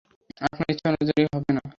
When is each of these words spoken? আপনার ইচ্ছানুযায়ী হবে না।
আপনার 0.41 0.67
ইচ্ছানুযায়ী 0.73 1.25
হবে 1.33 1.51
না। 1.57 1.61